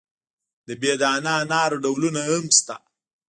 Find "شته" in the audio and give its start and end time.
2.57-2.75